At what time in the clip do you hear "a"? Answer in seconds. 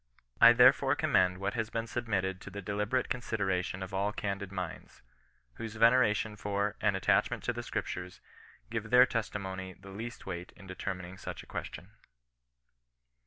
11.43-11.45